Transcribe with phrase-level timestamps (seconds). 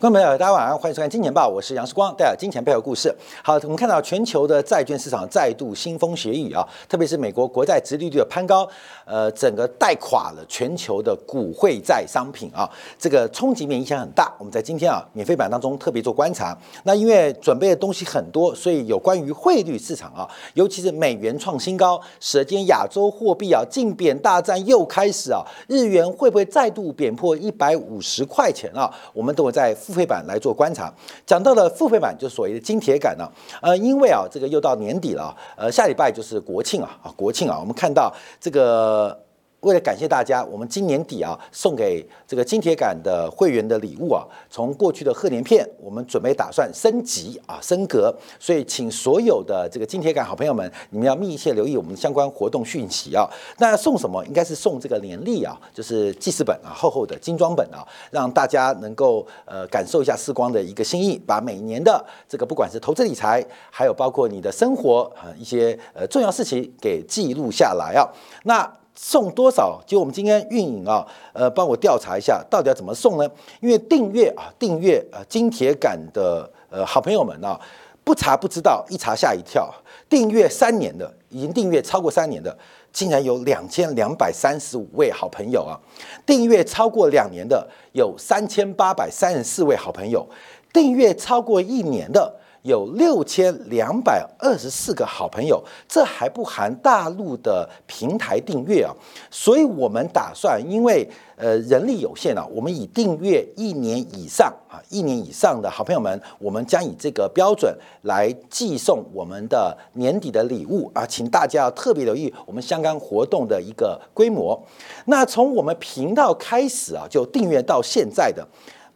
[0.00, 3.12] 观众朋友，大家晚上欢迎收看《金钱报》，我是杨世光，带来金钱背后故事。
[3.42, 8.64] 好，我们看到全球的债券市场再度腥风血雨啊，特别是美国国债殖利率的攀高，
[9.04, 14.32] 呃，整个带垮了全球的股汇债商品啊，这个冲击面影响很大。
[14.38, 16.56] 我们在今天啊免费版当中特别做观察。
[16.84, 28.88] 那因为准备的东西很多，所以有关于汇率市场啊，尤其是美元创新高，舌尖亚洲货币啊竞贬大战又开始啊，日元会不会再度贬破一百五十块钱啊？
[29.12, 29.76] 我们都会在。
[29.88, 30.92] 付费版来做观察，
[31.24, 33.26] 讲到了付费版，就是所谓的金铁杆呢。
[33.62, 39.18] 呃，因为啊，这个又到年底了，呃，下礼拜就是国庆啊，啊，国庆啊，我们看到这个。
[39.60, 53.28] 为了感谢大家，我们今年底啊送给这个金铁杆的会员的礼物啊，从过去的贺年片，我们准备打算升级啊升格，所以请所有的这个金铁杆好朋友们，你们要密切留意我们相关活动讯息啊。
[53.58, 54.24] 那送什么？
[54.26, 68.06] 应该是送这个年历啊，就是记事本啊，厚厚的精装本啊，让大家能够呃感受一下时光的一个心意，把每年的这个不管是投资理财，还有包括你的生活啊一些呃重要事情给记录下来啊。
[68.44, 69.80] 那送多少？
[69.86, 73.30] 就我们今天运营啊，呃，帮我调查一下，到底要怎么送呢？
[73.60, 77.58] 因为订阅啊，订阅啊，金铁杆的呃好朋友们啊，
[78.02, 79.72] 不查不知道，一查吓一跳。
[80.08, 82.58] 订阅三年的，已经订阅超过三年的，
[82.92, 85.78] 竟然有两千两百三十五位好朋友啊！
[86.26, 90.26] 订阅超过两年的，有三千八百三十四位好朋友；
[90.72, 92.34] 订阅超过一年的。
[92.62, 98.92] 有六千两百二十四个好朋友，这还不含大陆的平台订阅啊，
[99.30, 114.60] 所以我们打算，因为呃人力有限啊，我们以订阅一年以上啊，一年以上的好朋友们，我们将以这个标准来寄送我们的年底的礼物啊，请大家要特别留意我们相关活动的一个规模。
[115.06, 118.46] 那从我们频道开始啊，就订阅到现在的。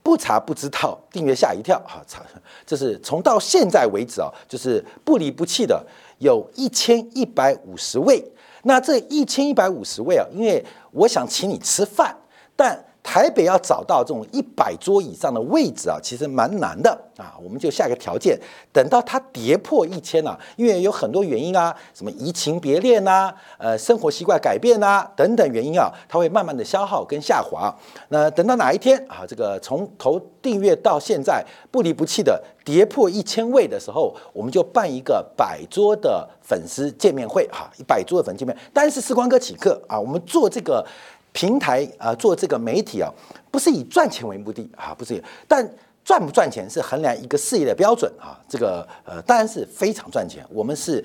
[0.03, 2.03] 不查不知道，订阅吓一跳哈！
[2.09, 2.23] 查，
[2.67, 5.85] 这是从到现在为止啊，就是不离不弃的，
[6.19, 8.23] 有一千一百五十位。
[8.65, 12.17] 那这一千一百五十位啊，因为我想请你吃饭，
[12.57, 12.85] 但。
[13.03, 17.35] 台北要找到这种一百桌以上的位置啊，其实蛮难的啊。
[17.43, 18.39] 我们就下一个条件，
[18.73, 27.75] 等到它跌破一千啊，因为有很多原因啊，什么移情别恋呐，呃，生活习惯改变呐等等原因啊，它会慢慢的消耗跟下滑。
[28.11, 38.57] 那等到哪一天啊，这个从头订阅到现在不离不弃的跌破一千位的时候，我们就办一个百桌的粉丝见面会哈，一百桌的粉丝见面。
[38.73, 40.87] 但是时光哥请客啊，我们做这个。
[41.33, 43.11] 平台啊，做这个媒体啊，
[43.51, 45.69] 不是以赚钱为目的啊，不是，但
[46.05, 48.39] 赚不赚钱是衡量一个事业的标准啊。
[48.49, 50.45] 这个呃，当然是非常赚钱。
[50.51, 51.05] 我们是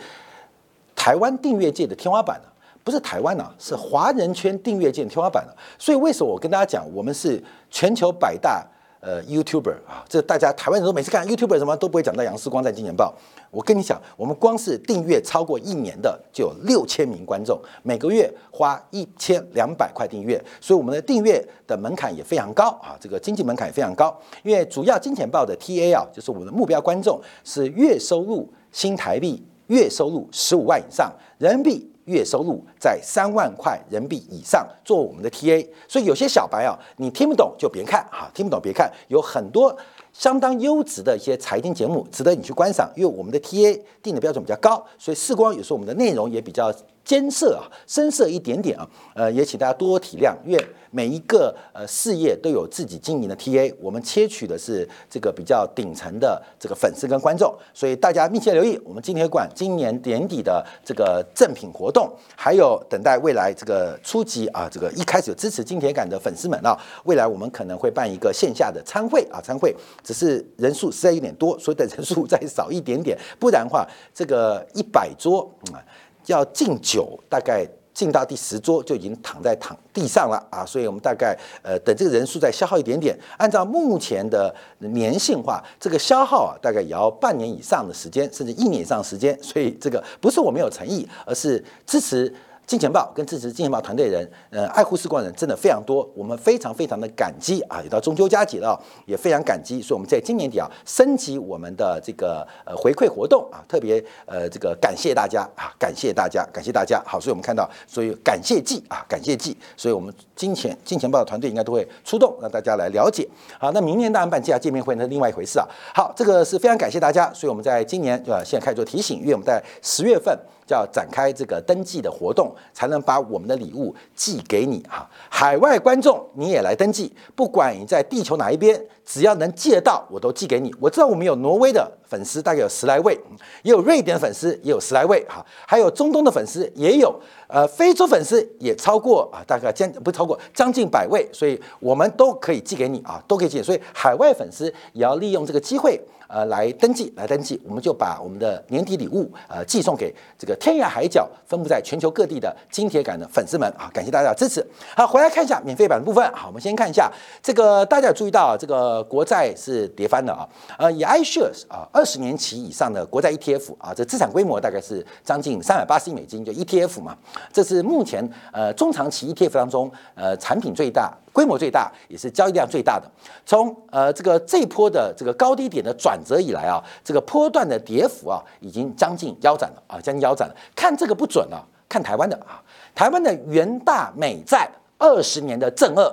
[0.96, 5.56] 台湾订阅界的天花板了，不是台湾呐，是华人圈订阅界天花板了。
[5.78, 8.66] 所以为什么我跟大家讲，我们是全球百大
[9.00, 10.06] 呃 YouTuber 啊？
[10.08, 13.14] 这大家台湾人都每次看 YouTuber 什么都不会讲到杨世光在金钱报。
[13.50, 24.16] 我跟你讲，我们光是订阅超过一年的就有六千名观众，每个月花一千两百块订阅，所以我们的订阅的门槛也非常高啊，这个经济门槛也非常高。
[24.44, 35.66] 因为主要金钱报的 TA 啊，就是我们的目标观众是月收入新台币月收入十五万以上，人民币月收入在三万块人民币以上做我们的 TA。
[35.88, 39.78] 所以有些小白啊，你听不懂就别看哈，听不懂别看，有很多。
[40.14, 42.92] 相当优质的一些财经节目，值得你去观赏。
[42.96, 46.74] 因为我们的 TA 定的标准比较高，所以视光有时候我们的内容也比较
[47.08, 48.88] 艰涩啊，深色一点点啊。
[49.16, 50.64] 呃，也请大家多多体谅，因为。
[50.90, 73.86] 每一个呃事业都有自己经营的 TA，我们切取的是这个比较顶层的这个粉丝跟观众，所以大家密切留意我们金铁馆今年年底的这个赠品活动，还有等待未来这个初级啊，这个一开始有支持金铁杆的粉丝们啊，未来我们可能会办一个线下的参会啊，参会只是人数实在有点多，所以等人数再少一点点，不然的话
[74.16, 75.84] 这个一百桌啊
[76.28, 77.68] 要敬酒大概。
[77.98, 92.32] 敬到第十桌就已经躺在躺地上了啊，所以我们大概呃等这个人数再消耗一点点，按照目前的粘性化，这个消耗啊大概也要半年以上的时间，甚至一年以上时间，所以这个不是我没有诚意，而是支持。
[92.68, 97.80] 金钱豹跟支持金钱豹团队人，呃，爱护视光人真的非常多，我们非常非常的感激啊！
[97.82, 107.02] 也到中秋佳节了，也非常感激，所以我们在今年底啊，升级我们的这个呃回馈活动啊，特别呃这个感谢大家啊，感谢大家，感谢大家。
[107.06, 113.26] 好，所以我们看到，所以感谢季啊，感谢季，所以我们金钱金钱豹的团队应该都会出动，让大家来了解。
[113.58, 115.66] 好，那明年大安办价见面会那是另外一回事啊。
[115.96, 118.44] 好，这个是非常感谢大家，所以我们在今年对吧？
[118.44, 120.38] 现在开始做提醒，因为我们在十月份
[120.76, 122.56] 要展开这个登记的活动。
[122.74, 125.10] 才能把我们的礼物寄给你哈。
[125.30, 130.76] 海外观众你也来登记，不管你在地球哪一边，只要能寄到，我都寄给你。
[130.82, 133.18] 我知道我们有挪威的粉丝，大概有十来位，
[133.64, 137.18] 也有瑞典粉丝，也有十来位哈，还有中东的粉丝也有，
[137.48, 143.64] 呃，非洲粉丝也超过啊，大概将不超过将近百位，所以我们都可以寄给你啊，都可以寄。
[143.64, 145.98] 所以海外粉丝也要利用这个机会。
[146.30, 153.90] 呃，来登记，来登记，我们就把我们的年底礼物，呃，寄送给这个天涯海角分布在全球各地的金铁杆的粉丝们啊！
[153.94, 154.62] 感谢大家的支持。
[154.94, 156.30] 好，回来看一下免费版的部分。
[156.34, 157.10] 好，我们先看一下
[157.42, 160.48] 这个，大家有注意到这个国债是跌翻的啊？
[160.78, 167.18] 呃，以 iShares 啊，二十年期以上的国债 ETF 啊，这资产规模大概是将近三百八十亿美金，就 ETF 嘛，
[167.52, 171.14] 这是目前呃中长期 ETF 当中呃产品最大。
[171.34, 173.08] 规模最大，也是交易量最大的。
[173.46, 180.56] 从呃这个这波的这个高低点的转折以来啊，这个波段的跌幅啊，已经将近腰斩了啊，将近腰斩了。
[180.76, 182.58] 看这个不准啊，看台湾的啊，
[182.96, 184.68] 台湾的元大美债
[184.98, 186.12] 二十年的正二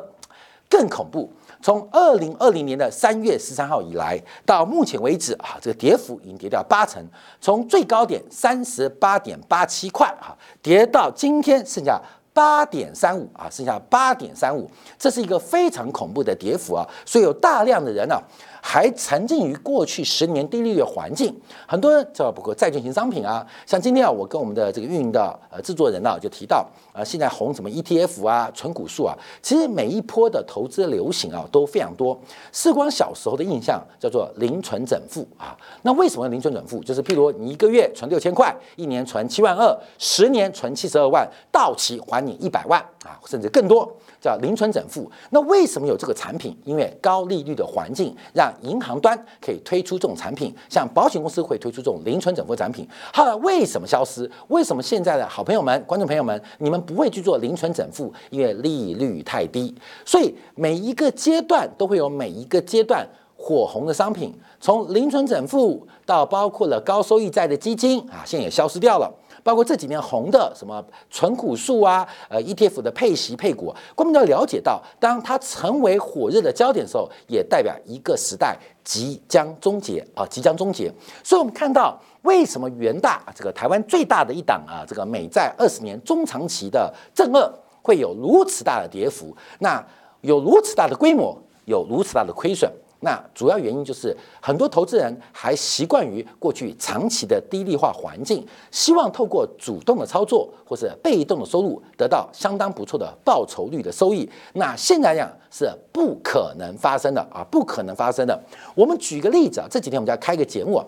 [0.68, 1.32] 更恐怖。
[1.64, 7.02] 从二零二零年的三月十三号以来，到目前为止啊，这个跌幅已经跌掉八成，
[7.40, 11.98] 从最高点三十八点八七块啊，跌到今天剩下。
[12.34, 14.68] 八点三五啊，剩下八点三五，
[14.98, 18.20] 这是一个非常恐怖的跌幅啊，所以有大量的人呢。
[18.66, 21.38] 还沉浸于过去十年低利率环境，
[21.68, 32.18] 很多人包括债券型商品啊，像今天啊，我跟我们的这个运营的呃制作人呢就提到，呃，现在红什么 ETF 啊、纯股数啊，其实每一波的投资流行啊都非常多。
[32.52, 36.82] 时光小时候的印象叫做零存整付啊，那为什么零存整付？
[36.82, 43.94] 就是譬如你一个月存六千块，一年存七万二，十年存七十二万，到期还你一百万啊，甚至更多。
[44.24, 46.56] 叫零存整付，那为什么有这个产品？
[46.64, 52.88] 因为高利率的环境让银行端可以推出这种产品，像保险公司会推出这种零存整付产品。
[53.12, 54.30] 后来为什么消失？
[54.48, 58.10] 为什么现在的好朋友们、观众朋友们，你们不会去做零存整付？
[58.30, 59.74] 因为利率太低。
[60.06, 63.06] 所以每一个阶段都会有每一个阶段
[63.36, 69.12] 火红的商品，从零存整付到包括了高收益债的基金啊，现在也消失掉了。
[69.44, 80.90] 包括这几年红的什么纯股数啊，呃 ETF 的配息配股，我们要了解到，当它成为火热的焦点的时候，也代表一个时代即将终结啊，即将终结。
[81.22, 87.52] 所以，我们看到为什么元大这个台湾最大的一档啊，这个美债二十年中长期的正二
[87.82, 89.84] 会有如此大的跌幅，那
[90.22, 92.72] 有如此大的规模，有如此大的亏损。
[93.00, 104.26] 那主要原因就是很多投资人还习惯于过去长期的低利化环境，希望透过主动的操作或者被动的收入得到相当不错的报酬率的收益。
[104.54, 108.38] 那现在讲是不可能发生的啊，不可能发生的。
[108.74, 110.82] 我们举个例子啊，这几天我们就要开个节目，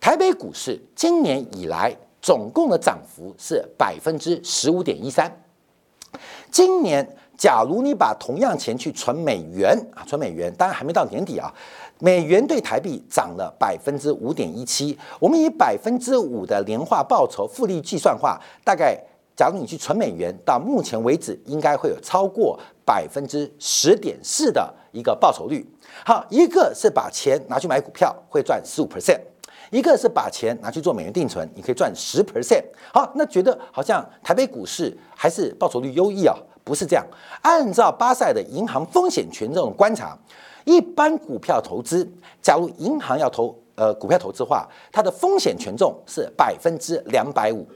[0.00, 5.40] 台北股市今年以来总共的涨幅是百分之十五点一三，
[6.50, 7.16] 今年。
[7.40, 11.50] 假如你把同样钱去存美元啊，存美元，当然还没到年底啊，
[11.98, 14.98] 美元对台币涨了百分之五点一七。
[15.18, 18.94] 我们以百分之五的年化报酬复利计算化，大概
[19.34, 25.66] 假如你去存美元，到目前为止应该会有超过百分之十点四的一个报酬率。
[26.04, 29.18] 好，一个是把钱拿去买股票，会赚十五 percent；
[29.70, 32.62] 一个是把钱拿去做美元定存，你可以赚十 percent。
[32.92, 36.36] 好，那觉得好像台北股市还是报酬率优异啊？
[36.70, 37.04] 不是这样，
[37.42, 40.16] 按照巴塞的银行风险权重观察，
[40.64, 42.08] 一般股票投资，
[42.40, 47.66] 假如银行要投呃股票投资的话，它的风险权重是百分之两百五，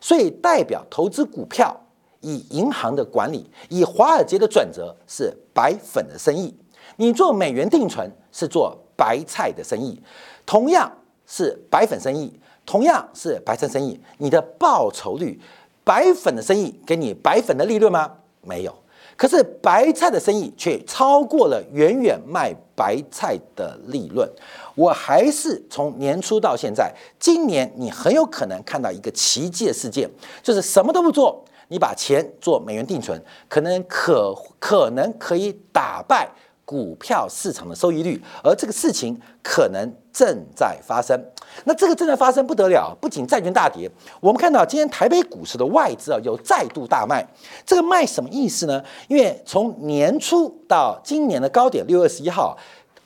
[0.00, 1.80] 所以代表投资股票
[2.22, 6.52] 以银行的管理，以华尔街的准则是白粉的生意，
[6.96, 10.02] 你做美元定存是做白菜的生意，
[10.44, 10.90] 同样
[11.24, 15.40] 是白粉生意，同样是白菜生意，你的报酬率。
[15.86, 18.10] 白粉的生意给你白粉的利润吗？
[18.46, 18.74] 没有。
[19.16, 24.28] 可是白菜的生意却超过了远远卖白菜的利润。
[24.74, 30.10] 我还是从年初到现在，今年你很有可能看到一个奇迹的事件，
[30.42, 36.28] 就是什么都不做，你把钱做美元定存，可能可可能可以打败。
[36.66, 41.20] 股票市场的收益率，而这个事情可能正在发生。
[41.64, 43.90] 那这个正在发生不得了，不仅债券大跌，
[44.20, 47.26] 我们看到今天台北股市的外资啊有再度大卖。
[47.66, 48.82] 这个卖什么意思呢？
[49.08, 52.56] 因为从年初到今年的高点六月二十一号，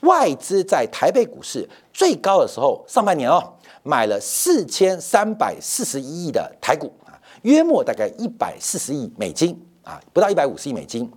[0.00, 3.42] 外资在台北股市最高的时候，上半年哦
[3.82, 11.10] 买了四千三百四十一亿的台股啊，约莫大概一百四十亿美金啊，不到一百五十亿美金。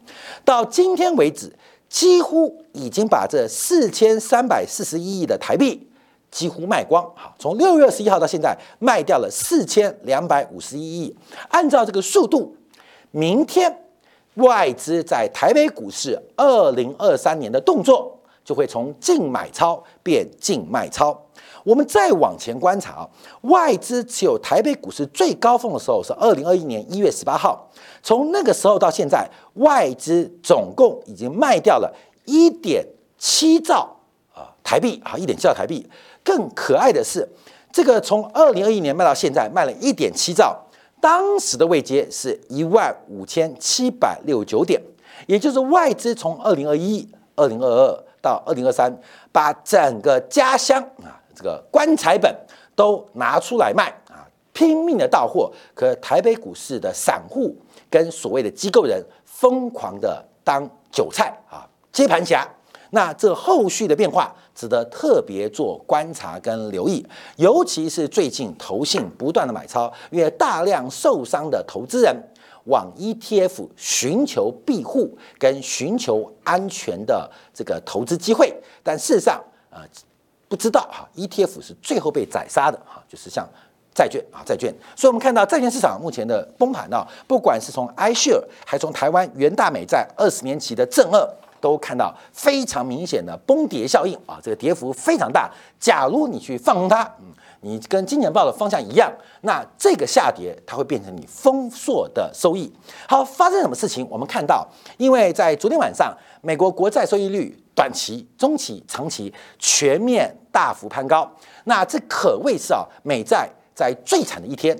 [0.46, 1.54] 到今天为止。
[1.92, 5.86] 几乎已经把这四千三百四十一亿的台币
[6.32, 7.04] 几乎卖光。
[7.14, 11.14] 好，从六月二十一号到现在，卖掉了四千两百五十一亿。
[11.50, 12.56] 按照这个速度，
[13.12, 13.84] 明天
[14.36, 21.22] 外资在台北股市二零二三年的动作就会从净买超变净卖超。
[21.64, 23.10] 我们再往前观察啊，
[23.42, 27.70] 外资持有台北股市最高峰的时候是二零二一年一月十八号，
[28.02, 31.94] 从那个时候到现在，外资总共已经卖掉了
[32.26, 32.86] 一点
[33.18, 33.96] 七兆
[34.34, 35.88] 啊台币啊，一点七兆台币。
[36.24, 37.28] 更可爱的是，
[37.72, 40.60] 这个从二零二一年卖到现在，卖了一点七兆，
[41.00, 44.82] 当时的位阶是一万五千七百六十九点，
[45.28, 48.96] 也就是外资从二零二一、二零二二到二零二三，
[49.32, 51.21] 把整个家乡啊。
[51.42, 52.32] 这个棺材本
[52.76, 54.22] 都拿出来卖啊，
[54.54, 55.52] 拼命的到货。
[55.74, 57.56] 可台北股市的散户
[57.90, 62.48] 跟所谓的机构人疯狂的当韭菜啊，接盘侠。
[62.92, 67.04] 那这后续的变化值得特别做观察跟留意，
[67.38, 72.16] 尤其是最近投信不断的买超，因为大量受伤的投资人
[72.66, 79.82] 往 ETF 寻求庇护跟寻求安全的这个投资机会，但事实上啊。
[80.52, 83.48] 不知道哈，ETF 是最后被宰杀的哈，就是像
[83.96, 84.70] 债券啊，债券。
[84.98, 91.26] 所以我们看到债券市场目前的崩盘呢，不管是从 iShare 还从台湾元大美债二十年期的正二，
[91.62, 95.50] 都看到非常明显的崩跌效应啊，这个跌幅非常大。
[95.80, 97.28] 假如你去放空它，嗯，
[97.62, 99.10] 你跟金钱豹的方向一样，
[99.44, 102.70] 那这个下跌它会变成你丰硕的收益。
[103.08, 104.06] 好，发生什么事情？
[104.10, 104.68] 我们看到，
[104.98, 107.58] 因为在昨天晚上，美国国债收益率。
[107.74, 111.30] 短期、中期、长期全面大幅攀高，
[111.64, 114.78] 那这可谓是啊，美债在最惨的一天、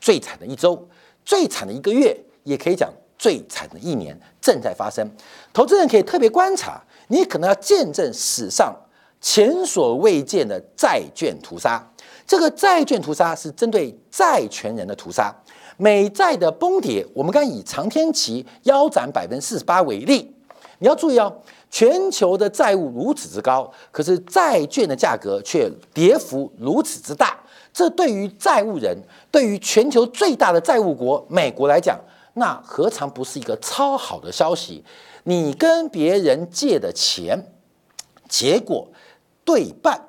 [0.00, 0.86] 最惨的一周、
[1.24, 5.08] 最惨的一个月，也可以讲最惨的一年正在发生。
[5.52, 8.74] 投资人可以特别观察，你可能要见证史上
[9.20, 11.82] 前所未见的债券屠杀。
[12.26, 15.34] 这个债券屠杀是针对债权人的屠杀。
[15.78, 20.34] 美债的崩跌，我们刚以长天期腰斩百分之四十八为例，
[20.78, 21.40] 你要注意哦。
[21.70, 27.38] 全球的债务如此之高，可是债券的价格却跌幅如此之大，
[27.72, 28.96] 这对于债务人，
[29.30, 31.98] 对于全球最大的债务国美国来讲，
[32.34, 34.82] 那何尝不是一个超好的消息？
[35.24, 37.52] 你跟别人借的钱，
[38.28, 38.88] 结果
[39.44, 40.00] 对半，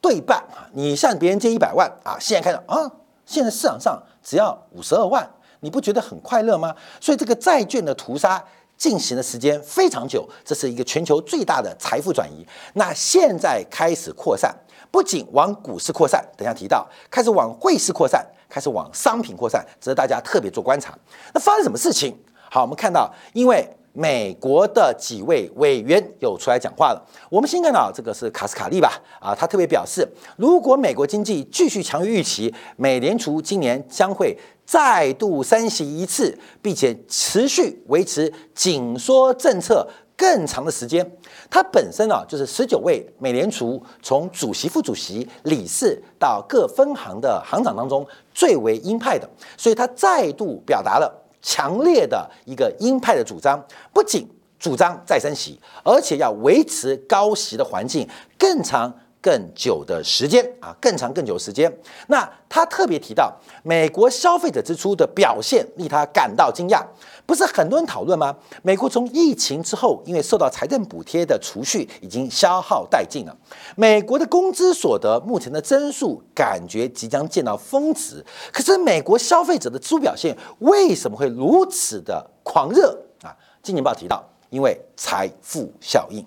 [0.00, 0.70] 对半啊！
[0.72, 2.90] 你向别人借一百万啊，现在看到啊，
[3.26, 5.28] 现在市场上只要五十二万，
[5.60, 6.74] 你不觉得很快乐吗？
[7.00, 8.42] 所以这个债券的屠杀。
[8.84, 12.46] 进行的时间非常久，这是一个全球最大的财富转移。
[12.74, 14.54] 那现在开始扩散，
[14.90, 20.94] 不仅往股市扩散，等下提到开始往汇市扩散，开始往商品扩散，值得大家特别做观察。
[21.32, 22.14] 那发生什么事情？
[22.50, 27.02] 好，我们看到，因为美国的几位委员有出来讲话了。
[27.30, 29.00] 我们先看到这个是卡斯卡利吧？
[29.18, 34.36] 啊，他特别表示，如果美国经济继续强于预期，美联储今年将会。
[34.66, 39.86] 再度升息一次，并且持续维持紧缩政策
[40.16, 41.06] 更长的时间。
[41.50, 54.26] 它本身啊，就是十九位美联储从主席、副主席、理事到各分行的行长当中最为鹰派的，所以他再度表达了强烈的一个鹰派的主张，不仅
[54.58, 58.08] 主张再升息，而且要维持高息的环境
[58.38, 58.92] 更长。
[59.24, 61.74] 更久的时间啊，更长更久时间。
[62.08, 66.84] 那他特别提到，美国消费者支出的表现令他感到惊讶。
[67.24, 68.36] 不是很多人讨论吗？
[68.60, 73.34] 美国从疫情之后，因为受到财政补贴的储蓄已经消耗殆尽了。
[73.76, 78.22] 美国的工资所得目前的增速感觉即将见到峰值。
[78.52, 82.90] 可是美国消费者的支出表现为什么会如此的狂热
[83.22, 83.30] 啊？
[83.62, 86.22] 《金钱报》提到，因为财富效应，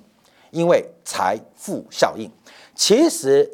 [0.50, 2.28] 因为财富效应。
[2.78, 3.50] 其实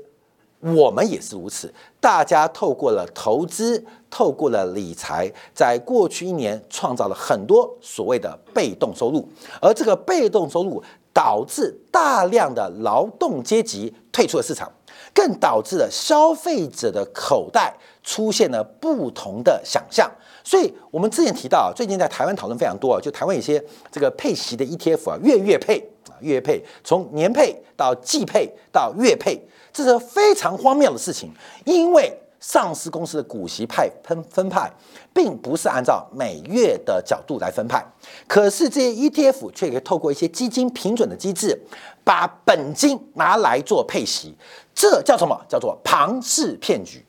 [0.59, 9.27] 我们也是如此，大家透过了投资，透过了理财，在过去一年创造了很多所谓的被动收入，
[9.61, 14.69] 而这个被动收入导致大量的劳动阶级退出了市场，
[15.13, 20.11] 更导致了消费者的口袋出现了不同的想象。
[20.43, 25.92] 所以，我们之前提到，最近在台湾讨论非常多啊，就台湾一些这个配息的 ETF 啊，月月配。
[26.23, 29.39] 月配从年配到季配到月配，
[29.71, 31.31] 这是非常荒谬的事情。
[31.65, 34.69] 因为上市公司的股息派分分派，
[35.13, 37.81] 并不是按照每月的角度来分派，
[38.27, 41.57] 可是这些 ETF 却可以透过一些基金平准的机制，
[42.03, 44.35] 把本金拿来做配息。
[44.75, 45.39] 这叫什么？
[45.47, 47.05] 叫做庞氏骗局。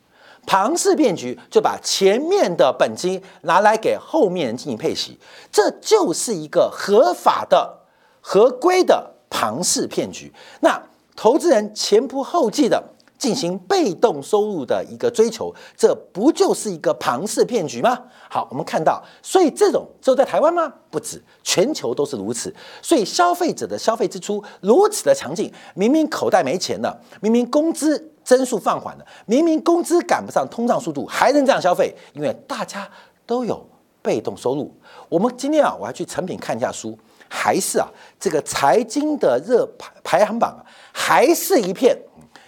[0.47, 5.19] 庞氏骗局就把前面的本金拿来给后面人进行配息，
[5.51, 7.84] 这就是一个合法的。
[8.27, 10.81] 合规的庞氏骗局，那
[11.15, 12.83] 投资人前仆后继的
[13.19, 17.95] 进行被动收入的一个追求，这不就是一个庞氏骗局吗？
[18.27, 20.73] 好，我们看到，所以这种只有在台湾吗？
[20.89, 22.51] 不止，全球都是如此。
[22.81, 31.95] 所以消费者的消费支出如此的强劲，明明口袋没钱了，明明工资增速放缓了，明明工资赶不上通胀速度，还能这样消费？
[32.13, 32.89] 因为大家
[33.27, 33.63] 都有
[34.01, 34.73] 被动收入。
[35.09, 36.97] 我们今天啊，我要去成品看一下书。
[37.29, 37.87] 还是啊，
[38.19, 40.61] 这个财经的热排排行榜啊，
[40.93, 41.97] 还是一片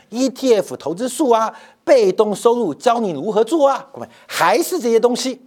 [0.09, 1.53] ETF 投资数啊，
[1.83, 5.41] 被动收入教你如何做啊，各位还是这些东西，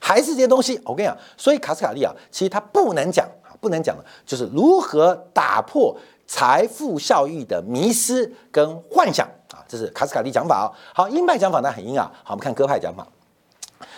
[0.00, 0.80] 还是这些东西。
[0.84, 10.66] 我跟你讲，所以卡斯卡利啊，其实他不能讲啊，不能讲的就是如何打破财富效益的迷失跟幻想啊，这是卡斯卡利讲法哦。
[10.94, 13.06] 好，鹰派讲法呢很鹰啊，好，我们看鸽派讲法，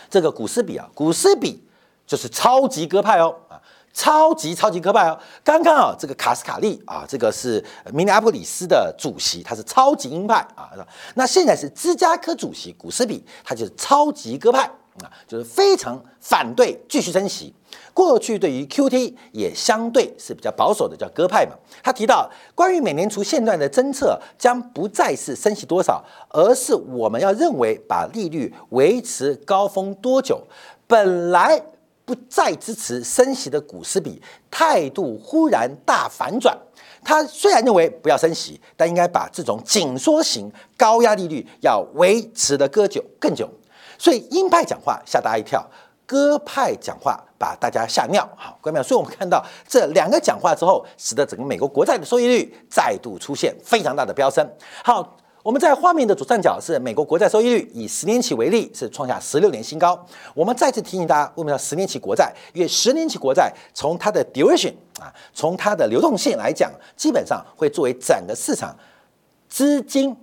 [0.08, 1.62] 这个古斯比啊，古斯比
[2.06, 3.60] 就是超级鸽派哦啊。
[3.96, 5.18] 超级超级科派哦！
[5.42, 10.70] 刚刚啊，这个卡斯卡利啊，这个是明尼阿波里斯的主席，他是超级鹰派啊。
[11.14, 14.64] 那现在是芝加哥主席古斯比，他就是超级鸽派
[15.02, 17.54] 啊，就是非常反对继续升息。
[17.94, 21.52] 过去对于 QT 也相对是比较保守的，叫鸽派嘛。
[21.82, 30.42] 他提到，关于美联储现段的侦测将不再是升息多少，而是我们要认为把利率维持高峰多久。
[30.86, 31.62] 本来。
[32.06, 36.56] 不再支持升息的股市比态度忽然大反转。
[37.04, 43.46] 他虽然认为不要升息，但应该把这种紧缩型高压利率要维持的割久更久。
[43.98, 45.64] 所以鹰派讲话吓大家一跳，
[46.06, 48.26] 鸽派讲话把大家吓尿。
[48.36, 54.48] 好，各位朋友，所以我们看到这两个讲话之后，使得整个美国国债的收益率再度出现非常大的飙升。
[54.82, 55.16] 好。
[55.46, 59.96] 我们在画面的左上角是美国国债收益率，以十年期为例是创下十六年新高。
[60.34, 62.34] 我们再次提醒大家，为什么要十年期国债？
[62.52, 68.76] 因为十年期国债从它的 duration 啊，从它的流动性来讲，基本上会作为整个市场
[69.48, 70.16] 资金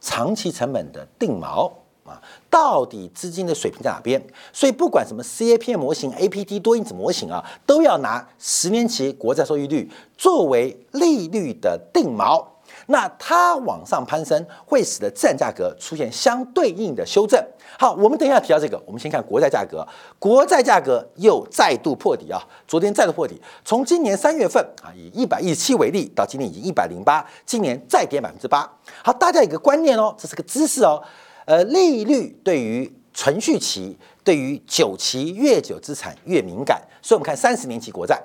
[0.00, 1.70] 长期成本的定锚
[2.02, 2.20] 啊。
[2.50, 4.20] 到底资金的水平在哪边？
[4.52, 12.44] 所以不管什么 CAPM 模型、APT 多因子模型啊，都要拿十年期国债收益率作为利率的定锚。
[12.90, 17.38] 那它往上攀升，会使得资产价格出现相对应的修正。
[17.78, 19.86] 好，我们等一下提到这个，我们先看国债价格。
[20.18, 22.40] 国债价格又再度破底啊！
[22.66, 28.66] 昨天再度破底，从今年三月份啊，以一百一十七为例，到今年已经一百零八，今年再跌百分之八。
[29.04, 31.02] 好，大家有个观念哦，这是个知识哦。
[31.44, 38.18] 呃，利率对于存续期、对于久期越久资产越敏感，所以我们看三十年期国债，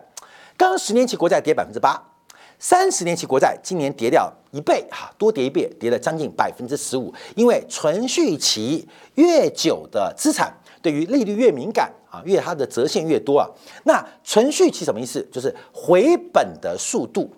[0.56, 2.02] 刚刚十年期国债跌百分之八。
[2.64, 7.14] 三十年期国债今年跌掉一倍，哈，多跌一倍，跌了将近百分之十五。
[7.36, 10.50] 因为存续期越久的资产，
[10.82, 13.46] 对于利率越敏感啊，越它的折现越多啊。
[13.84, 15.22] 那存续期什么意思？
[15.30, 17.30] 就是回本的速度。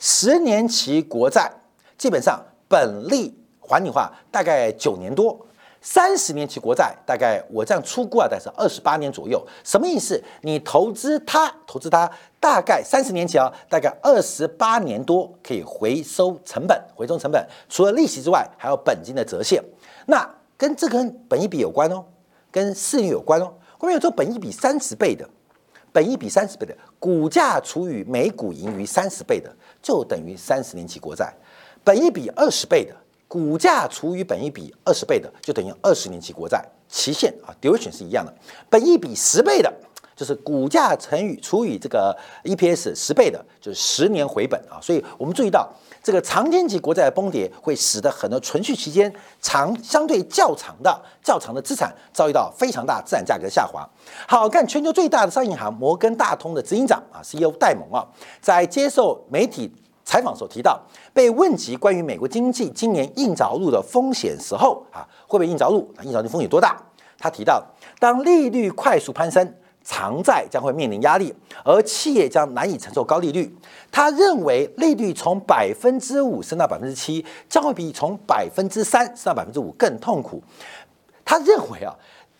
[0.00, 1.48] 十年期国债
[1.96, 5.46] 基本上本利还你话大概九年多。
[5.82, 9.42] 三十年期国债大概我这样出估啊，大概是二十八年左右。
[9.64, 10.22] 什么意思？
[10.42, 19.62] 你投资它，投资它，大概三十年期啊，大概二十八年多可以回收成本，回收成本除了利息之外，还有本金的折现。
[20.06, 22.04] 那跟这跟本一比有关哦，
[22.50, 23.54] 跟市盈有关哦。
[23.78, 25.26] 后面有做本一比三十倍的，
[25.92, 31.32] 本一比三十倍的股价除以每股盈余三十倍的，就等于三十年期国债。
[31.82, 32.94] 本一比二十倍的。
[33.30, 38.34] 股价除以本一比二十倍的，就等于二十年期国债期限啊，duration 是一样的。
[38.68, 39.72] 本一比十倍的，
[40.16, 42.12] 就是股价乘以除以这个
[42.42, 44.82] EPS 十倍的，就是十年回本啊。
[44.82, 53.88] 所以我们注意到，这个长天期国债的崩跌，会使得很多存续期间长相对较长的较长的资产遭遇到非常大资产价格的下滑。
[54.26, 58.04] 好，看全球最大的商业银行摩根大通的执行长啊，CEO 戴蒙啊，
[58.40, 59.72] 在接受媒体。
[60.04, 60.80] 采访所提到，
[61.12, 65.88] 被问及关于美国经济今年硬着陆的风险时候，啊，会不会硬着陆？
[66.02, 66.76] 硬着陆风险多大？
[67.18, 67.62] 他提到，
[67.98, 71.34] 当利率快速攀升，偿债将会面临压力，
[71.64, 73.54] 而企业将难以承受高利率。
[73.92, 80.42] 他认为，利率从百分之五升到百分之七，将会比从百分之三升到百分之五更痛苦。
[81.24, 81.94] 他认为啊，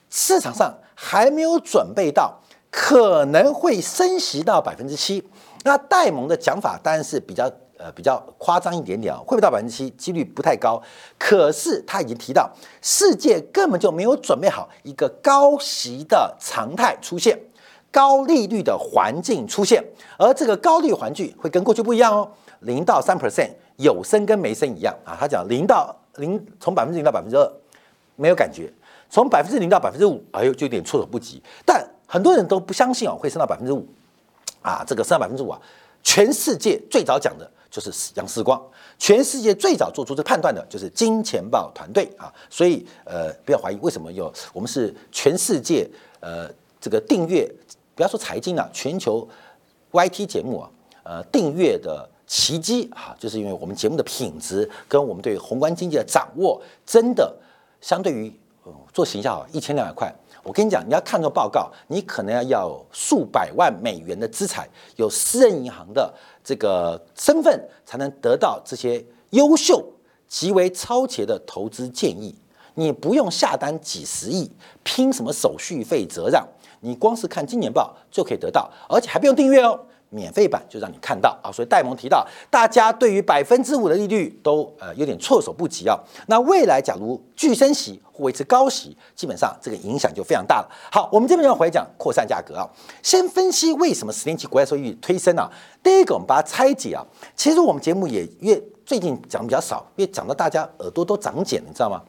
[0.09, 5.23] 市场上还没有准备到可能会升息到百分之七。
[5.63, 7.45] 那戴蒙的讲法当然是比较
[7.77, 9.91] 呃比较夸张一点点啊，会不会到百分之七？
[9.91, 10.81] 几率不太高。
[11.19, 17.39] 可是他已经提到，世界根本就没有准备好一个高息的常态出现，
[17.91, 19.85] 高利率的环境出现，
[20.19, 25.17] 而这个高利率环境会跟过去不一样哦，零到三 percent 有升跟没升一样啊。
[25.21, 27.53] 他讲零到零，从百分之零到百分之二
[28.17, 28.73] 没有感觉，
[29.11, 31.43] 从百分之零到百分之五，哎呦就有点措手不及。
[31.67, 33.87] 但很多人都不相信哦，会升到百分之五。
[34.63, 35.61] 啊，这个升百分之五啊，
[36.03, 38.61] 全世界最早讲的就是杨世光。
[38.99, 45.89] 全世界最早做出这判断的就是金钱豹团队啊，所以呃，不要怀疑为什么有我们是全世界
[46.21, 47.51] 呃这个订阅，
[47.95, 49.27] 不要说财经了，全球
[49.93, 50.71] YT 节目啊，
[51.03, 57.35] 呃订阅的奇迹啊，就是因为我们节目的品质跟我们对宏观经济的掌握，真的
[57.81, 58.31] 相对于
[58.93, 60.15] 做形象啊，一千两百块。
[60.43, 69.85] 我跟你讲，你要看这报告，你可能要要数百万美元的资产，有私人银行的这个身份，才能得到这些优秀、
[70.27, 72.35] 极为超前的投资建议。
[72.75, 74.51] 你不用下单几十亿，
[74.83, 76.47] 拼什么手续费折让？
[76.81, 79.79] 你光是看今年报就可以得到，而且还不用订阅哦。
[80.11, 85.97] 免费版就让你看到啊，所以戴蒙提到，大家对于百分之五的利率都呃有点措手不及啊。
[86.27, 90.69] 那未来假如巨升息或维持高息，基本上这个影响就非常大了。
[90.91, 92.69] 好，我们这边要回来讲扩散价格啊，
[93.03, 95.49] 先分析为什么十年期国债收益率推升啊。
[95.83, 97.07] 第一个，我们把它拆解啊。
[97.37, 102.03] 其实我们节目也越最近讲比较少，因为讲到大家耳朵都长茧，你知道吗？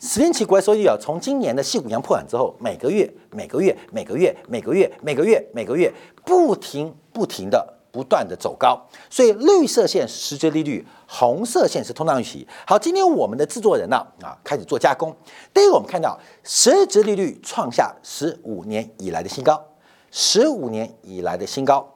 [0.00, 5.92] 十年期国债收益率啊，从今年的细股阳破产之后，每个月、每个月、每个月、每个月、每个月、每个月
[6.24, 12.48] 不停不停的不断的走高，所以绿色线是实质利率，红色线是通胀预期。
[12.66, 15.14] 好，今天我们的制作人呢啊开始做加工。
[15.52, 19.62] 第一个，我们看到实质利率创下十五年以来的新高，
[20.10, 21.86] 十五年以来的新高。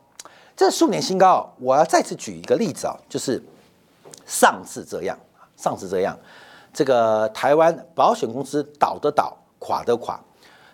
[0.55, 3.43] 这十五年新高，我要再次举一个例子啊，就是
[4.27, 5.19] 上次这样，
[5.57, 6.19] 上次这样。
[6.75, 10.21] 这个台湾保险公司倒的倒，垮的垮。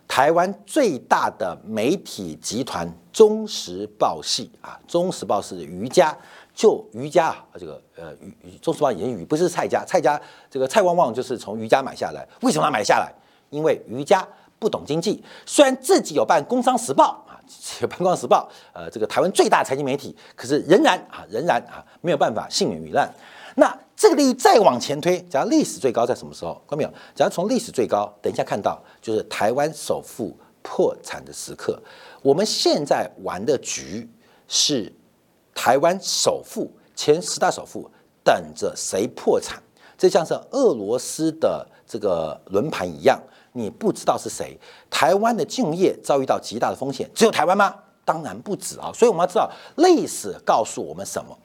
[0.08, 6.14] 台湾最大的媒体集团中时报系啊，中时报是余家，
[6.52, 8.12] 就余家啊，这个呃
[8.42, 12.26] 余中时报言语不是蔡家，蔡家这个蔡旺旺就是从余家买下来。
[12.42, 13.10] 为什么要买下来？
[13.48, 14.26] 因为余家
[14.58, 17.40] 不懂经济，虽然自己有办工商时报啊，
[17.80, 23.10] 有办工商时报，呃，这个台湾最大财经媒体，可是仍然啊，仍然啊，没有办法幸免于难。
[23.56, 26.54] 那这个利率再往前推，假如历史最高在什么时候？
[26.68, 26.90] 看到没有？
[27.14, 31.80] 假如从历史最高，等一下看到就是台湾首富破产的时刻。
[32.22, 34.08] 我们现在玩的局
[34.48, 34.92] 是
[35.54, 37.90] 台湾首富前十大首富
[38.24, 39.62] 等着谁破产？
[39.98, 43.20] 这像是俄罗斯的这个轮盘一样，
[43.52, 44.58] 你不知道是谁。
[44.90, 47.74] 台湾的金融业遭遇到极大的风险，只有台湾吗？
[48.04, 48.90] 当然不止啊！
[48.92, 51.38] 所以我们要知道历史告诉我们什么。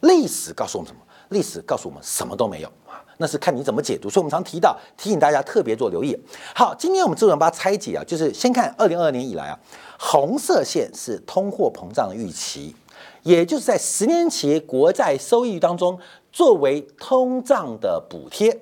[0.00, 1.00] 历史告诉我们什么？
[1.30, 4.08] 历史告诉我们什么都没有啊，那是看你怎么解读。
[4.08, 6.16] 所以我们常提到，提醒大家特别做留意。
[6.54, 9.58] 好，今天我们这人把它拆解啊，就是先看二零二二年以来啊，
[9.98, 12.76] 红色线是通货膨胀的预期，
[13.24, 15.98] 也就是在十年期国债收益当中
[16.30, 18.56] 作为通胀的补贴。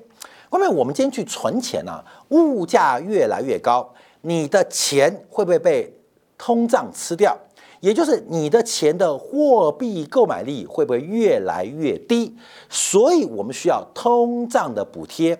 [0.48, 3.92] 后面我们今天去存钱呢，物价越来越高，
[4.22, 5.94] 你的钱会不会被
[6.38, 7.36] 通胀吃掉？
[7.84, 12.34] 也就是你的钱的货币购买力会不会越来越低？
[12.70, 15.38] 所以我们需要通胀的补贴。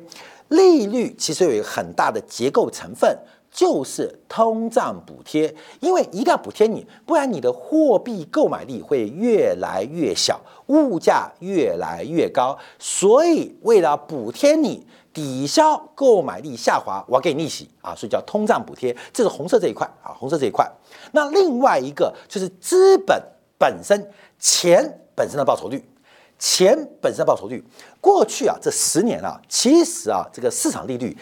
[0.48, 3.18] 利率其实有一个很大的结构成分，
[3.50, 5.54] 就是通胀补贴。
[5.80, 12.58] 因为一定要补贴你，不然你的货币购买力会越来越小，物价越来越高。
[12.78, 14.86] 所以为了补贴你。
[15.14, 20.70] 抵消购买力下滑，我要给你利息啊，所以叫通胀补贴，这是红色这一块啊，红色这一块。
[21.12, 23.22] 那另外一个就是资本
[23.56, 25.82] 本身钱本身的报酬率，
[26.38, 27.64] 钱本身的报酬率，
[28.00, 31.16] 过去啊这十年啊，其实啊这个市场利率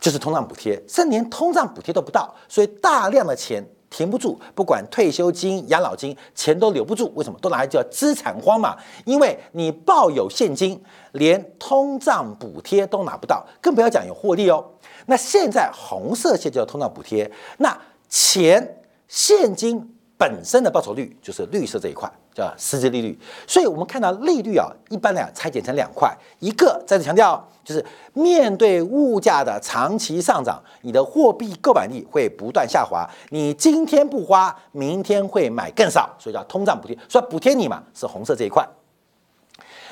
[0.00, 3.64] 就是通胀补贴，甚至连通胀补贴都不到，所以大量的钱。
[3.90, 7.12] 停不住，不管退休金、养老金，钱都留不住。
[7.16, 7.38] 为什么？
[7.40, 8.76] 都拿来叫资产荒嘛。
[9.04, 10.80] 因为你抱有现金，
[11.12, 14.64] 连通胀补贴都拿不到，更不要讲有获利哦。
[15.06, 17.76] 那现在红色线叫通胀补贴，那
[18.08, 22.10] 钱现金本身的报酬率就是绿色这一块。
[22.32, 38.66] 叫实质利率，所以我们看到利率啊，一般来讲拆解成两块，一个再次强调，就是面对物价的长期上涨，你的货币购买力会不断下滑，你今天不花，明天会买更少，所以叫通胀补贴，所以补贴你嘛，是红色这一块。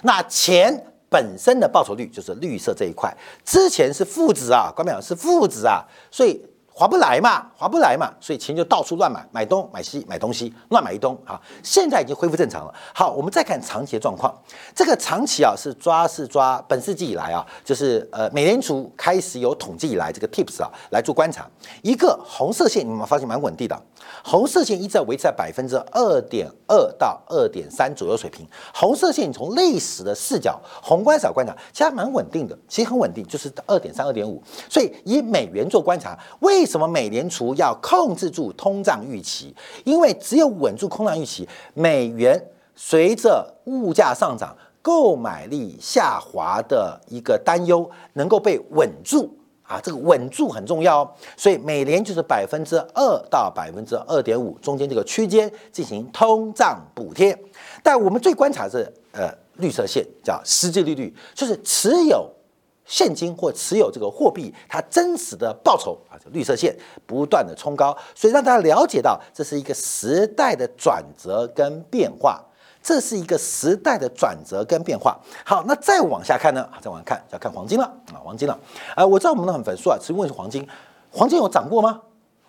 [0.03, 3.13] 那钱本身的报酬率就是绿色这一块，
[3.45, 6.41] 之前是负值啊，关没是负值啊，所以。
[6.79, 11.41] 划不来嘛，划不来嘛，所以钱就到处乱买，买东买西买东西，乱买一通啊！
[11.61, 12.73] 现在已经恢复正常了。
[12.95, 14.33] 好，我们再看长期的状况。
[14.77, 21.51] 这个长期啊，是抓是抓本世纪以来啊，就是呃，美联储开始有统计以来这个 tips 啊来做观察。
[21.83, 23.83] 一个红色线，你们发现蛮稳定的，
[24.23, 28.47] 红色线一直在维持在百分之二点二到二点三左右水平。
[28.73, 34.41] 红色线，你从历史的视角宏观角观察，其实蛮稳定的，其实很稳定，就是二点三、二点五。
[34.71, 39.55] 所以以美元做观察，为什么美联储要控制住通胀预期？
[39.85, 42.41] 因为只有稳住通胀预期，美元
[42.77, 51.11] 随着物价上涨、购买力下滑的一个担忧能够被稳住啊，这个稳住很重要哦。
[51.37, 57.37] 所以美联就是百分之二到百分之二点五中间这个区间进行通胀补贴，
[57.83, 62.31] 但我们最观察是呃绿色线，叫实际利率，就是持有。
[62.89, 66.75] 现金或持有这个货币，它真实的报酬啊，这绿色线
[67.07, 72.43] 不断的冲高，所以让大家了解到这是一个时代的转折跟变化，
[72.83, 75.19] 这是一个时代的转折跟变化。
[75.45, 76.67] 好，那再往下看呢？
[76.81, 78.59] 再往下看就要看黄金了啊，黄金了。
[78.97, 80.67] 啊，我知道我们的很粉丝啊，只问是黄金，
[81.13, 82.01] 黄金有涨过吗？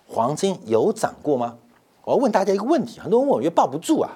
[0.07, 1.57] 黄金有涨过吗？
[2.05, 4.09] 我要问大家一个问题，很多人问我，因为抱不住啊。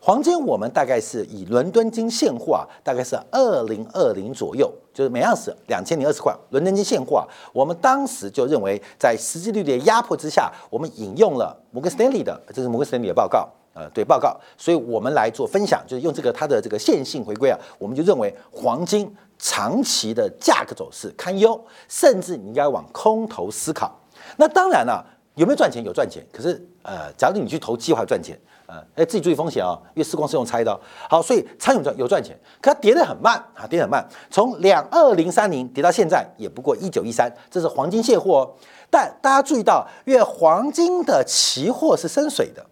[0.00, 6.32] 黄金我们大概是以伦敦金现货啊，大概是二零二零左右，就是每盎司两千零二十块。
[6.50, 23.92] 伦敦金现货啊，我们当时就认为在实际利率的压迫之下，我们引用了摩根斯丹利的，这是摩根斯丹利的报告，呃，对报告，所以我们来做分享，就是用这个它的这个线性回归啊，我们就认为黄金长期的价格走势堪忧，甚至你应该往空头思考。
[24.36, 25.04] 那当然了，
[25.34, 25.82] 有没有赚钱？
[25.82, 28.38] 有赚钱，可是呃，假如你去投机的话，赚钱。
[28.66, 30.76] 呃，哎，自己注意风险啊，因为时光是用猜的。
[31.08, 34.04] 好，所以参与赚有赚钱，可它跌得很慢啊，跌得很慢。
[34.28, 38.50] 从两二零三零跌到现在，也不过一九一三，这是黄金现货哦。
[38.90, 42.66] 但大家注意到，因为黄金的期货是深水的，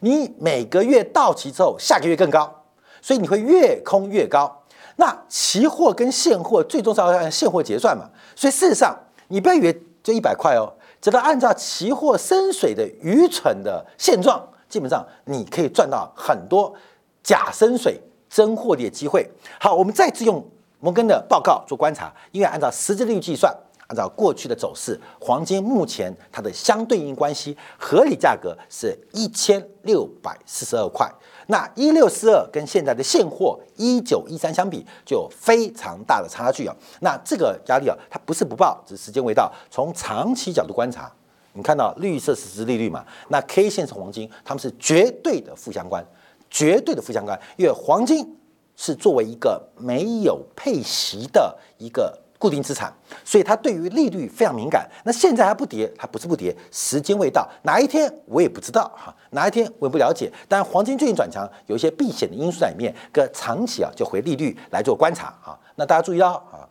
[0.00, 2.64] 你每个月到期之后，下个月更高，
[3.00, 4.64] 所以你会越空越高。
[4.96, 14.44] 那期货跟现货最终是要按现货结算嘛，所以事实上你不要以为就一百块哦，只要按照期货深水的愚蠢的现状。
[14.68, 16.74] 基本上你可以赚到很多
[17.22, 19.28] 假深水真获利的机会。
[19.60, 20.44] 好，我们再次用
[20.80, 23.54] 摩根的报告做观察，因为按照实际利率计算，
[23.86, 31.10] 按照过去的走势，黄金目前它的相对应关系合理价格是一千六百四十二块。
[31.48, 36.74] 那一六四二跟现在的现货一九一三相比，就有非常大的差距啊。
[37.00, 39.52] 那这个压力啊，它不是不报，只是时间未到。
[39.70, 41.10] 从长期角度观察。
[41.56, 43.02] 你看到绿色实质利率嘛？
[43.28, 46.04] 那 K 线是黄金，它们是绝对的负相关，
[46.50, 47.40] 绝对的负相关。
[47.56, 48.36] 因为黄金
[48.76, 52.92] 是作为一个没有配息的一个固定资产，
[53.24, 54.86] 所以它对于利率非常敏感。
[55.04, 60.30] 那现在还不跌，它不是不跌，时间未到，哪一天我也不知道哈，哪一天我也不了解。
[60.46, 65.58] 但黄金最近转强，有一些避险的因素在里面，跟长期啊就回利率来做观察啊。
[65.76, 66.68] 那大家注意到啊，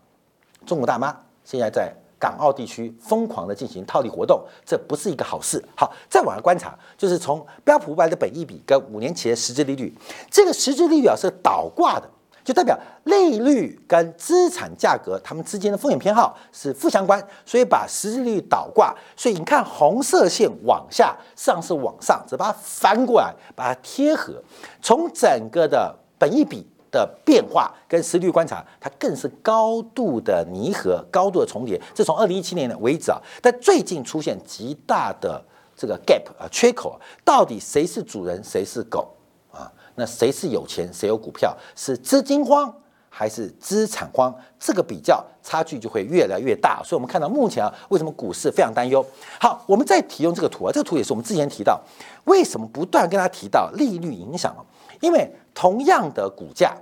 [0.63, 1.91] 中国大妈现在在。
[2.19, 5.63] 港澳地区疯狂的进行套利活动，这不是一个好事。
[5.75, 9.93] 好，再往下观察，就是从标普五百的本益比跟五年期的实质利率，
[10.31, 12.09] 这个实质利率啊是倒挂的，
[12.43, 18.95] 就代表利率跟资产价格它们之间的风险偏好是负相关，所以把实质利率倒挂。
[19.15, 24.41] 所以你看红色线往下，上是往上，只把它翻过来，把它贴合，
[24.81, 26.65] 从整个的本益比。
[26.95, 31.81] 的变化跟实率观察，它更是高度的拟合、高度的重叠。
[31.93, 35.43] 这从二零一七年的为止啊，但最近出现极大的
[35.75, 39.13] 这个 gap 啊缺口，到底谁是主人，谁是狗
[39.51, 39.69] 啊？
[39.95, 41.53] 那谁是有钱，谁有股票？
[41.75, 42.73] 是资金荒
[43.09, 44.33] 还是资产荒？
[44.57, 46.81] 这个比较差距就会越来越大。
[46.83, 49.05] 所以，我们看到目前啊，为什么股市非常担忧？
[49.39, 51.81] 好，我们再提用这个图啊，这个图也是我们之前提到，
[52.25, 54.53] 为什么不断跟他提到利率影响
[55.01, 56.75] 因为同样的股价。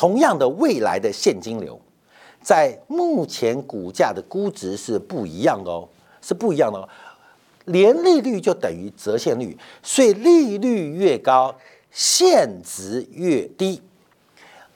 [0.00, 1.78] 同样的未来的现金流，
[2.40, 5.86] 在目前股价的估值是不一样的哦，
[6.22, 6.88] 是不一样的哦。
[7.66, 11.54] 年利率就等于折现率，所以利率越高，
[11.90, 13.82] 现值越低；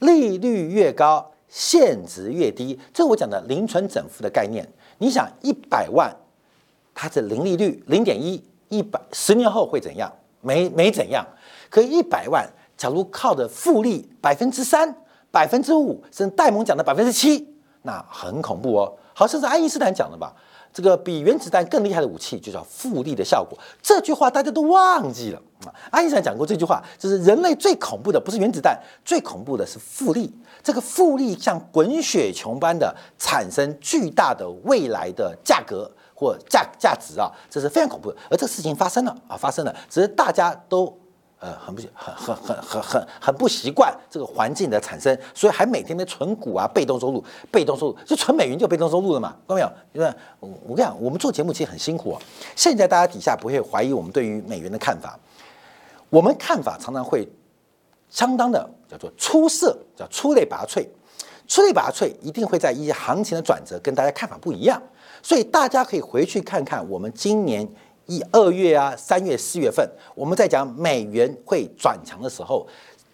[0.01, 2.79] 利率越高，现值越低。
[2.93, 4.69] 这我讲的零存整付的概念。
[4.99, 6.15] 你想一百万，
[6.95, 10.13] 它是零利率零点一，一百十年后会怎样？
[10.43, 11.27] 没没怎样。
[11.71, 14.95] 可一百万，假如靠着复利百分之三。
[15.35, 17.45] 百分之五，甚至戴蒙讲的百分之七，
[17.83, 18.93] 那很恐怖哦。
[19.13, 20.33] 好，像是爱因斯坦讲的吧？
[20.73, 23.59] 这个比原子弹更厉害的武器就叫复利的效果。
[23.83, 25.75] 这句话大家都忘记了啊！
[25.91, 30.33] 爱因斯坦讲过这句话，就是人类最恐怖的不是原子弹，最恐怖的是复利。
[30.63, 38.17] 这个复利像滚雪球般的产生巨大的未来的价格或价价值啊，这是非常恐怖的。
[38.31, 40.97] 而这个事情发生了啊，发生了，只是大家都。
[41.41, 49.71] 呃，很不习很很很很很很不习惯这个环境的产生，所以还每天的存股啊，被动收入，被动收入就存美元就被动收入了嘛，看到没有？
[49.93, 50.07] 因为
[50.41, 52.21] 我我跟你讲，我们做节目其实很辛苦啊。
[52.57, 55.19] 现在大家底下不会怀疑我们对于美元的看法，
[56.09, 57.29] 我们看法常常会
[58.09, 60.87] 相当的叫做出色，叫出类拔萃，
[61.47, 64.83] 出类拔萃一定会在一些行情的转折跟大家看法不一样，
[65.23, 67.69] 所以大家可以回去看看我们今年
[68.07, 72.67] 一二月啊、三月、四月份，我们在讲美元会转强的时候，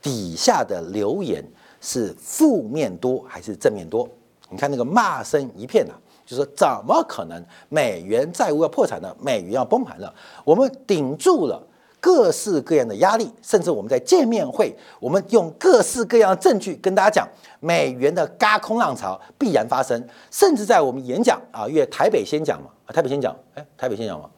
[0.03, 1.45] 底下的留言
[1.81, 4.09] 是负面多还是正面多？
[4.49, 5.95] 你看那个骂声一片呐，
[6.27, 10.13] 就说怎么可能美元债务要破产了，美元要崩盘了？
[10.45, 11.63] 我们顶住了
[12.01, 17.29] 各式各样的压力，甚至我们在见面会，我们用各式各样的证据跟大家讲，
[17.61, 24.29] 美元的嘎空浪潮必然发生，甚至在我们演讲啊，因为台北先讲嘛，台北先讲，哎，台北先讲嘛。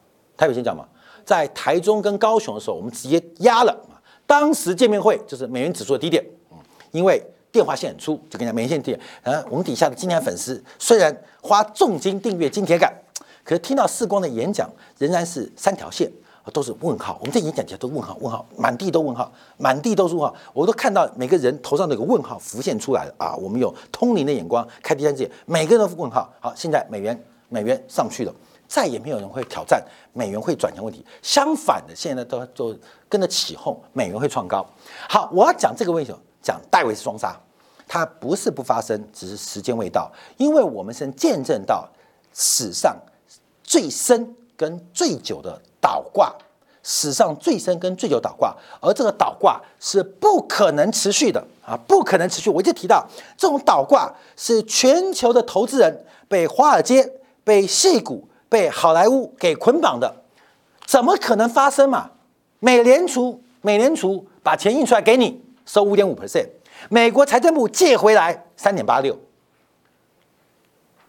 [0.43, 0.85] 台北先讲嘛，
[1.23, 3.73] 在台中跟高雄的时候，我们直接压了。
[4.27, 6.21] 当时见面会就是美元指数的低点，
[6.91, 8.99] 因为电话线很粗，就跟讲美元线低点。
[9.23, 12.93] 啊，我们底下的金田粉丝虽然花重金订阅金铁杆，
[13.45, 16.11] 可是听到世光的演讲仍然是三条线，
[16.51, 17.17] 都是问号。
[17.21, 20.35] 我们在演讲底下都问号，问号，满地都问号，满地都是问号。
[20.51, 23.33] 我都看到每个人头上那个问号浮现出来了啊！
[23.37, 26.29] 我们有通灵的眼光，开第三只眼，每个人都问号。
[26.41, 28.35] 好，现在美元美元上去了。
[28.67, 32.75] 再也没有人会挑战美元会转强问题，相反的，现在都都
[33.07, 34.65] 跟着起哄，美元会创高。
[35.07, 36.19] 好，我要讲这个为什么？
[36.41, 37.39] 讲戴维斯双杀，
[37.87, 40.11] 它不是不发生，只是时间未到。
[40.35, 41.87] 因为我们是见证到
[42.33, 42.93] 史上
[43.63, 46.35] 最深跟最久的倒挂，
[46.83, 52.49] 史上最深跟最久倒挂，而这个倒挂是不可能持续的啊，不可能持续。
[52.49, 57.09] 我就提到，这种倒挂是全球的投资人被华尔街、
[57.45, 58.27] 被戏股。
[58.53, 60.15] 被好莱坞给捆绑的，
[60.85, 62.11] 怎么可能发生嘛？
[62.59, 66.47] 美联储，美联储把钱印出来给你，收五点五 percent，
[66.87, 69.17] 美国财政部借回来三点八六，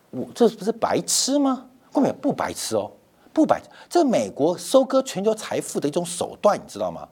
[0.08, 1.66] 我这不是白痴吗？
[1.92, 2.90] 根本不白痴哦，
[3.34, 7.06] 不白，这美国收割全球财富的一种手段，你知道吗？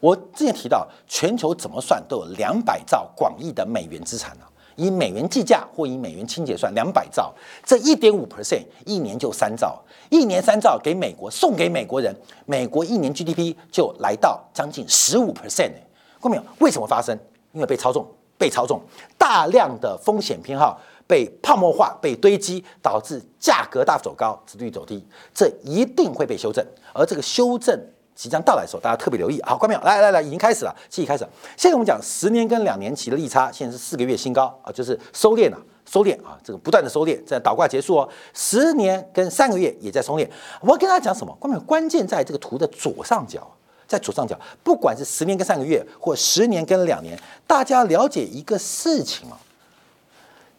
[0.00, 4.44] 我之前提到，全球怎么算都有两百兆广义的美元资产呢。
[4.78, 7.34] 以美元计价或以美元清结算，两百兆，
[7.66, 12.14] 这一点五 percent，一年就三兆，一年三兆给美国送给美国人，
[12.46, 15.82] 美国一年 GDP 就来到将近十五 percent 哎，
[16.22, 16.42] 看到？
[16.60, 17.18] 为什么发生？
[17.50, 18.06] 因为被操纵，
[18.38, 18.80] 被操纵，
[19.18, 26.64] 大量的风险偏好被泡沫化、被堆积，导致价格大幅走高，殖率走低，这一定会被修正，
[26.94, 27.76] 而这个修正。
[28.18, 29.40] 即将到来的时候，大家特别留意。
[29.42, 29.80] 好，关没有？
[29.82, 31.24] 来来来，已经开始了，继续开始。
[31.56, 38.08] 现在我们讲十年跟两年期的利差，现在是四个月新高啊，就是收敛了，收敛啊，这个不断的收敛，在倒挂结束哦。
[38.34, 40.28] 十年跟三个月也在收敛。
[40.60, 41.32] 我要跟大家讲什么？
[41.38, 41.62] 关没有？
[41.62, 43.48] 关键在这个图的左上角，
[43.86, 49.38] 在左上角，不管是十年跟三个月，或十年跟两年，大家了解一个事情啊，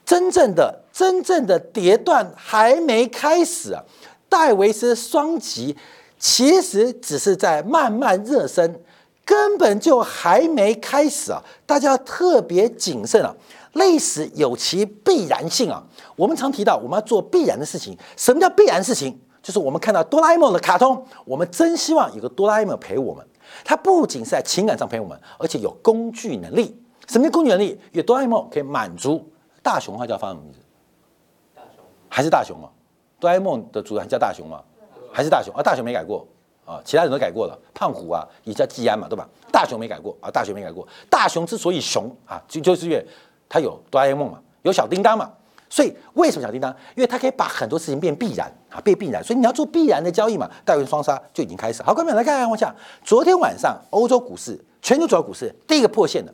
[0.05, 3.83] 真正的真正的跌段还没开始啊，
[4.29, 5.75] 戴维斯双极。
[6.19, 8.83] 其实只是在慢慢热身，
[9.25, 11.41] 根本就还没开始啊！
[11.65, 13.33] 大家要特别谨慎啊！
[13.73, 15.81] 历史有其必然性啊！
[16.15, 17.97] 我们常提到我们要做必然的事情。
[18.17, 19.17] 什么叫必然事情？
[19.41, 23.25] 就是我们看到哆啦 A 梦的卡通，我们真希望有个哆啦 A 梦陪我们。
[23.63, 26.77] 它不仅是在情感上陪我们，而且有工具能力。
[27.07, 27.79] 什么叫工具能力？
[27.93, 29.31] 有哆啦 A 梦可以满足
[29.63, 30.59] 大雄，它叫发什么名字？
[31.55, 32.69] 大雄还是大雄吗？
[33.19, 34.61] 哆啦 A 梦的主人叫大雄吗？
[35.19, 36.25] 还是大雄啊，大雄没改过
[36.63, 37.59] 啊，其他人都改过了。
[37.73, 39.27] 胖虎啊，也叫季安嘛，对吧？
[39.51, 40.87] 大雄没改过啊，大雄没改过。
[41.09, 43.05] 大雄之所以雄啊，就就是因为
[43.49, 45.29] 他有哆啦 A 梦嘛，有小叮当嘛。
[45.69, 46.71] 所以为什么小叮当？
[46.95, 49.21] 因为他可以把很多事情变必然啊，变必然。
[49.21, 51.83] 所以你要做必然的交易嘛，戴维双杀就已经开始。
[51.83, 52.73] 好，观众来看看往下。
[53.03, 56.33] 昨天晚上欧洲股市、全球主要股市第一个破线的，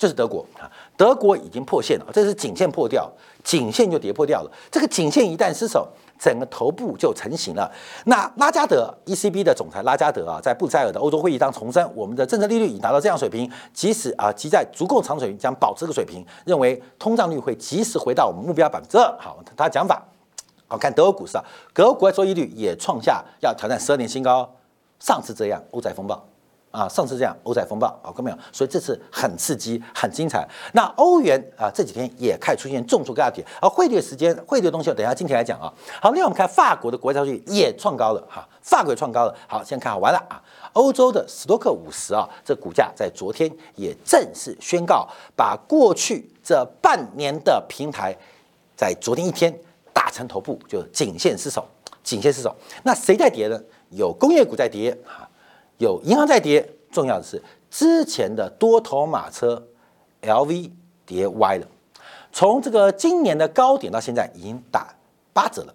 [0.00, 0.64] 就是德国啊，
[0.96, 3.06] 德国已经破线了，这是颈线破掉，
[3.44, 4.50] 颈线就跌破掉了。
[4.70, 5.86] 这个颈线一旦失守。
[6.22, 7.72] 整个头部就成型了。
[8.04, 19.16] 那拉加德 ECB 的总裁拉加德啊，在布塞尔的欧洲会议当重申，我们的政策利率已达到这样水平，即使啊，即在足够长水平将保持这个水平，认为通胀率会及时回到我们目标百分之二。
[19.18, 20.06] 好，他讲法。
[20.68, 24.46] 好看德国股市啊，德国国债收益率也创下要挑战十二年新高。
[24.98, 26.22] 上次这样，欧债风暴。
[26.70, 28.38] 啊，上次这样欧债风暴啊，看到没有？
[28.52, 30.48] 所以这次很刺激，很精彩。
[30.72, 33.44] 那欧元啊，这几天也开始出现重挫压跌。
[33.60, 35.72] 而汇率的时间，汇率的东西，等一下今天来讲啊。
[36.00, 39.34] 好，另外我们看法国的国债收益也创高了哈，法国也创高了。
[39.48, 40.40] 好，先看好完了啊。
[40.74, 48.16] 欧洲的斯托克五十啊，这股价在昨天也正式宣告，把过去这半年的平台，
[48.76, 49.52] 在昨天一天
[49.92, 51.66] 打成头部，就颈线失守，
[52.04, 52.54] 颈线失守。
[52.84, 53.60] 那谁在跌呢？
[53.90, 55.26] 有工业股在跌啊。
[55.80, 59.66] 有银行在跌，重要的是之前的多头马车
[60.20, 60.70] ，LV
[61.06, 61.66] 跌歪了。
[62.30, 64.94] 从这个今年的高点到现在已经打
[65.32, 65.74] 八折了，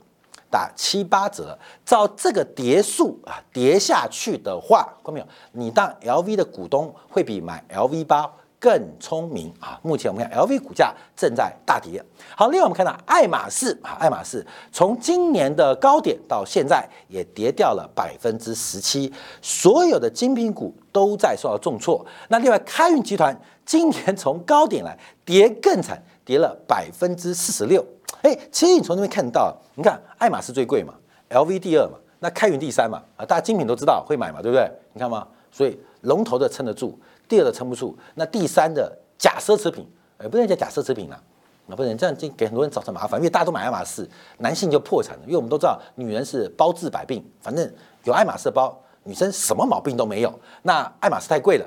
[0.51, 1.57] 打七八折。
[1.83, 5.27] 照这个跌数啊，跌下去的话，看到没有？
[5.53, 8.31] 你当 LV 的股东会比买 LV 包
[8.65, 9.79] 更聪明啊！
[9.83, 12.03] 目前我们看 LV 股价正在大跌。
[12.35, 22.03] 好，另外我们看到爱马仕啊，爱马仕从今年的高点到现在也跌掉了百分之十七，所有的精品股都在受到重挫。
[22.29, 27.85] 那另外开运集团今年从高点来跌更惨，跌了百分之四十六。
[28.23, 30.95] 哎，其实你从那边看到，你看爱马仕最贵嘛
[31.29, 34.67] ，LV 第二嘛，那开云第三嘛，啊，大家精品都知道会买嘛，对不对？
[34.93, 35.27] 你看嘛？
[35.51, 36.99] 所以龙头的撑得住。
[37.27, 41.21] 第二的撑不住，那第三的假奢侈品，呃，不能叫假奢侈品了，
[41.67, 44.07] 那不能这样，就给很多人造成麻烦，因为大家都买爱马仕，
[44.37, 47.69] 男性就破产了，因为我们都知道，女人是包治百病，反正
[48.03, 50.39] 有爱马仕包，女生什么毛病都没有。
[50.61, 51.65] 那爱马仕太贵了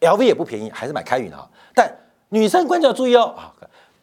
[0.00, 1.48] ，LV 也不便宜，还是买开云啊。
[1.74, 1.90] 但
[2.28, 3.54] 女生关键要注意哦，啊，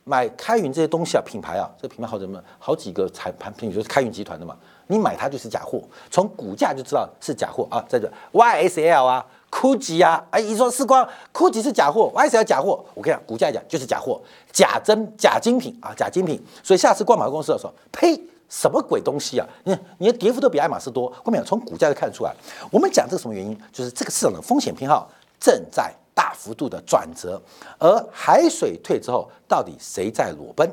[0.04, 9.26] 买开云这些东西啊，品牌啊，这品牌好什么，好几个产产品就是开云集团的嘛，你买它就是假货，从股价就知道是假货啊，在这 YSL 啊。
[9.56, 16.44] GUCCI 啊，哎，你说时光枯竭是假货，YSL 假货，我跟你讲，股价讲就是假货，假真假精品啊，假精品。
[16.62, 19.48] 所以下次逛马公司的时候，呸，什么鬼东西啊？
[19.64, 22.36] 你你的跌幅都比爱马仕多，后面从股价就看出来。
[22.70, 23.58] 我们讲这个什么原因？
[23.72, 27.42] 就是这个市场的风险偏好正在大幅度的转折，
[27.80, 30.70] 而海水退之后，到底谁在裸奔？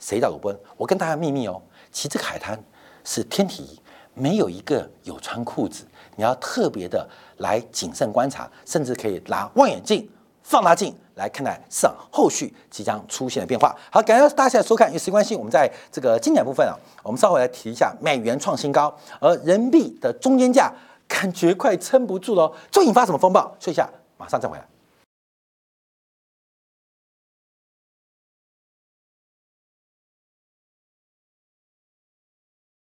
[0.00, 0.58] 谁在裸奔？
[0.78, 1.60] 我跟大家秘密哦，
[1.92, 2.58] 其实这个海滩
[3.04, 3.78] 是天体，
[4.14, 5.84] 没有一个有穿裤子。
[6.16, 7.08] 你要特别的
[7.38, 10.08] 来谨慎观察，甚至可以拿望远镜、
[10.42, 13.74] 放大镜来看待市场后续即将出现的变化。
[13.90, 20.72] 好，感谢大家收看，因为时间关系，我们在这个经典部分啊，我们稍后来提一下美元创新高，而人民币的中间价
[21.06, 23.54] 感觉快撑不住了，就引发什么风暴？
[23.60, 24.66] 说一下，马上再回来。